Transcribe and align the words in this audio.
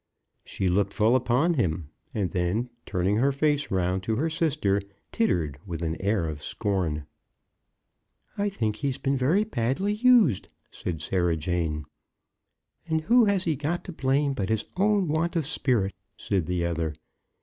She 0.43 0.67
looked 0.67 0.95
full 0.95 1.15
upon 1.15 1.53
him: 1.53 1.91
and 2.11 2.31
then, 2.31 2.71
turning 2.87 3.17
her 3.17 3.31
face 3.31 3.69
round 3.69 4.01
to 4.01 4.15
her 4.15 4.31
sister, 4.31 4.81
tittered 5.11 5.59
with 5.67 5.83
an 5.83 5.95
air 6.01 6.27
of 6.27 6.41
scorn. 6.41 7.05
"I 8.35 8.49
think 8.49 8.77
he's 8.77 8.97
been 8.97 9.15
very 9.15 9.43
badly 9.43 9.93
used," 9.93 10.47
said 10.71 11.03
Sarah 11.03 11.37
Jane. 11.37 11.85
"And 12.87 13.01
who 13.01 13.25
has 13.25 13.43
he 13.43 13.55
got 13.55 13.83
to 13.83 13.91
blame 13.91 14.33
but 14.33 14.49
his 14.49 14.65
own 14.75 15.07
want 15.07 15.35
of 15.35 15.45
spirit?" 15.45 15.93
said 16.17 16.47
the 16.47 16.65
other. 16.65 16.95